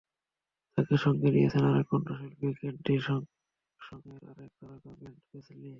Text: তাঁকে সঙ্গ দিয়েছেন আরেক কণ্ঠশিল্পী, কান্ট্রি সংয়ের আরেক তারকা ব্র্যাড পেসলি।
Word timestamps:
তাঁকে 0.73 0.95
সঙ্গ 1.05 1.21
দিয়েছেন 1.35 1.63
আরেক 1.69 1.87
কণ্ঠশিল্পী, 1.91 2.47
কান্ট্রি 2.59 2.95
সংয়ের 3.81 4.23
আরেক 4.31 4.51
তারকা 4.59 4.91
ব্র্যাড 4.97 5.17
পেসলি। 5.29 5.69